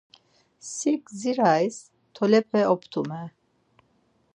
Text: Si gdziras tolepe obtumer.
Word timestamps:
Si 0.69 0.91
gdziras 1.03 1.75
tolepe 2.15 2.61
obtumer. 2.75 3.29